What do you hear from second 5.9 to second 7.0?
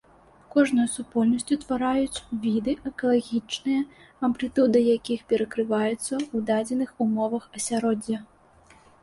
ў дадзеных